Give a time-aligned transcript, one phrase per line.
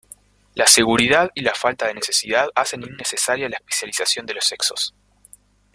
[0.55, 4.95] La seguridad y la falta de necesidad hacen innecesaria la especialización de los sexos.